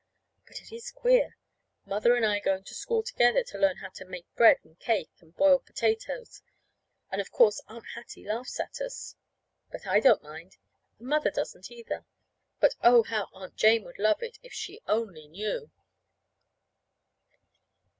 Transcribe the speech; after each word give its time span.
But 0.47 0.61
it 0.63 0.71
is 0.71 0.89
queer 0.89 1.37
Mother 1.85 2.15
and 2.15 2.25
I 2.25 2.39
going 2.39 2.63
to 2.63 2.73
school 2.73 3.03
together 3.03 3.43
to 3.43 3.59
learn 3.59 3.77
how 3.77 3.89
to 3.89 4.03
make 4.03 4.25
bread 4.35 4.57
and 4.63 4.79
cake 4.79 5.11
and 5.19 5.35
boil 5.35 5.59
potatoes! 5.59 6.41
And, 7.11 7.21
of 7.21 7.29
course, 7.29 7.61
Aunt 7.67 7.85
Hattie 7.93 8.25
laughs 8.25 8.59
at 8.59 8.81
us. 8.81 9.15
But 9.69 9.85
I 9.85 9.99
don't 9.99 10.23
mind. 10.23 10.57
And 10.97 11.07
Mother 11.07 11.29
doesn't, 11.29 11.69
either. 11.69 12.03
But, 12.59 12.73
oh, 12.81 13.03
how 13.03 13.27
Aunt 13.31 13.55
Jane 13.57 13.83
would 13.83 13.99
love 13.99 14.23
it, 14.23 14.39
if 14.41 14.53
she 14.53 14.81
only 14.87 15.27
knew! 15.27 15.69